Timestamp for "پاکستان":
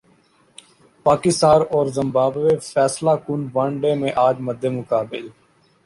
1.05-1.61